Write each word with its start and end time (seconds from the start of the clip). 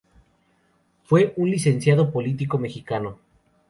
Fue 1.03 1.31
un 1.37 1.51
licenciado 1.51 2.05
y 2.05 2.11
político 2.11 2.57
mexicano. 2.57 3.19